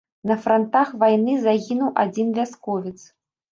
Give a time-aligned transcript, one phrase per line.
[0.29, 2.99] На франтах вайны загінуў адзін вясковец.